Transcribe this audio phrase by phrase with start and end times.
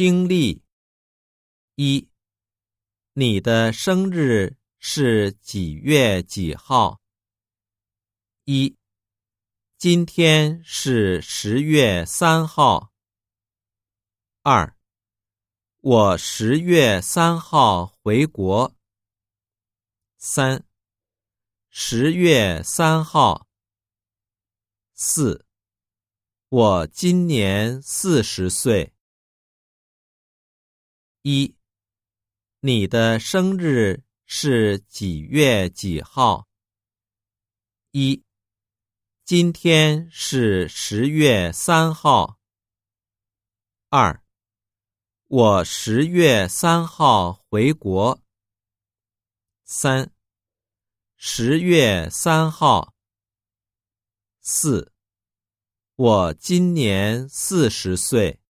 [0.00, 0.62] 听力
[1.74, 2.08] 一，
[3.12, 7.02] 你的生日是几月几号？
[8.44, 8.78] 一，
[9.76, 12.94] 今天是十月三号。
[14.40, 14.74] 二，
[15.80, 18.74] 我十月三号回国。
[20.16, 20.64] 三，
[21.68, 23.46] 十月三号。
[24.94, 25.44] 四，
[26.48, 28.94] 我今年四十岁。
[31.22, 31.54] 一，
[32.60, 36.48] 你的生日是几月几号？
[37.90, 38.24] 一，
[39.26, 42.38] 今天是十月三号。
[43.90, 44.24] 二，
[45.26, 48.22] 我十月三号回国。
[49.64, 50.10] 三，
[51.16, 52.94] 十月三号。
[54.40, 54.90] 四，
[55.96, 58.40] 我今年四十岁。